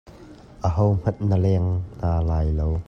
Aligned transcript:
Ahohmanh 0.67 1.21
na 1.29 1.35
hleng 1.39 1.69
hna 1.99 2.11
lai 2.29 2.47
lo. 2.57 2.69